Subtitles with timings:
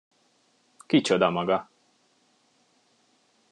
[0.87, 1.69] Kicsoda maga?